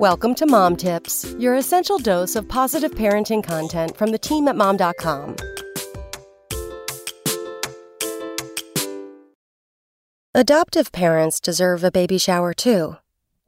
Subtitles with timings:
[0.00, 4.54] Welcome to Mom Tips, your essential dose of positive parenting content from the team at
[4.54, 5.36] mom.com.
[10.34, 12.98] Adoptive parents deserve a baby shower too.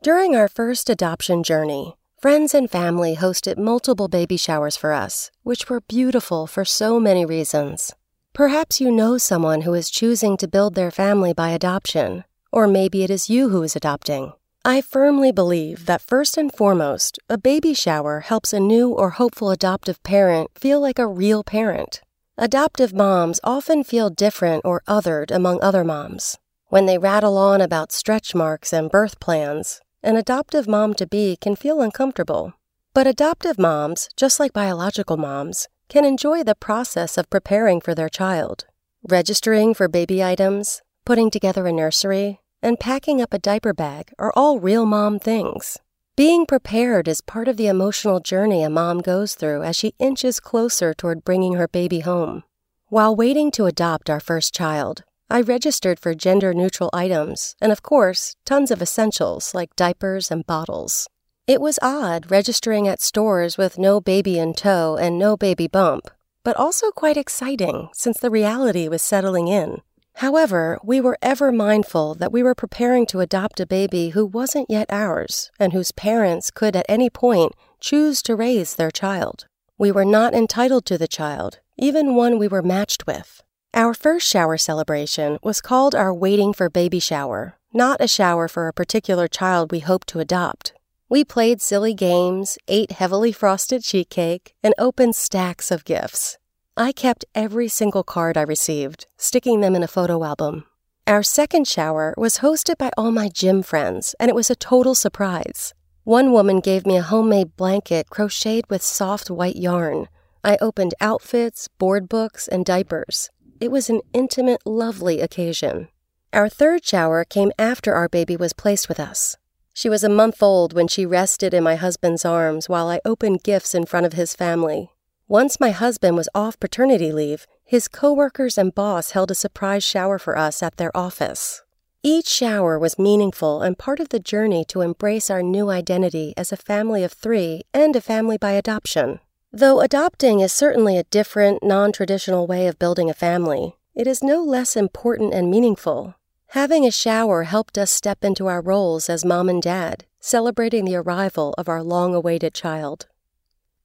[0.02, 5.68] During our first adoption journey, friends and family hosted multiple baby showers for us, which
[5.68, 7.94] were beautiful for so many reasons.
[8.32, 13.02] Perhaps you know someone who is choosing to build their family by adoption, or maybe
[13.04, 14.32] it is you who is adopting.
[14.64, 19.50] I firmly believe that first and foremost, a baby shower helps a new or hopeful
[19.50, 22.02] adoptive parent feel like a real parent.
[22.36, 26.36] Adoptive moms often feel different or othered among other moms.
[26.68, 31.36] When they rattle on about stretch marks and birth plans, an adoptive mom to be
[31.36, 32.52] can feel uncomfortable.
[32.94, 38.08] But adoptive moms, just like biological moms, can enjoy the process of preparing for their
[38.08, 38.66] child.
[39.08, 44.32] Registering for baby items, putting together a nursery, and packing up a diaper bag are
[44.34, 45.78] all real mom things.
[46.16, 50.40] Being prepared is part of the emotional journey a mom goes through as she inches
[50.40, 52.42] closer toward bringing her baby home.
[52.88, 57.82] While waiting to adopt our first child, I registered for gender neutral items and, of
[57.82, 61.06] course, tons of essentials like diapers and bottles.
[61.46, 66.10] It was odd registering at stores with no baby in tow and no baby bump,
[66.44, 69.82] but also quite exciting since the reality was settling in.
[70.18, 74.68] However, we were ever mindful that we were preparing to adopt a baby who wasn't
[74.68, 79.46] yet ours and whose parents could at any point choose to raise their child.
[79.78, 83.44] We were not entitled to the child, even one we were matched with.
[83.72, 88.66] Our first shower celebration was called our Waiting for Baby Shower, not a shower for
[88.66, 90.72] a particular child we hoped to adopt.
[91.08, 96.38] We played silly games, ate heavily frosted sheet cake, and opened stacks of gifts.
[96.80, 100.64] I kept every single card I received, sticking them in a photo album.
[101.08, 104.94] Our second shower was hosted by all my gym friends, and it was a total
[104.94, 105.74] surprise.
[106.04, 110.06] One woman gave me a homemade blanket crocheted with soft white yarn.
[110.44, 113.28] I opened outfits, board books, and diapers.
[113.60, 115.88] It was an intimate, lovely occasion.
[116.32, 119.36] Our third shower came after our baby was placed with us.
[119.74, 123.42] She was a month old when she rested in my husband's arms while I opened
[123.42, 124.92] gifts in front of his family.
[125.30, 130.18] Once my husband was off paternity leave, his coworkers and boss held a surprise shower
[130.18, 131.62] for us at their office.
[132.02, 136.50] Each shower was meaningful and part of the journey to embrace our new identity as
[136.50, 139.20] a family of three and a family by adoption.
[139.52, 144.22] Though adopting is certainly a different, non traditional way of building a family, it is
[144.22, 146.14] no less important and meaningful.
[146.52, 150.96] Having a shower helped us step into our roles as mom and dad, celebrating the
[150.96, 153.08] arrival of our long awaited child.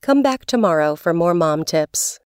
[0.04, 2.20] Come back tomorrow for more mom tips.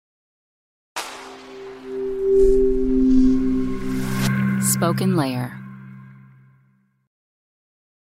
[4.62, 5.65] SpokenLayer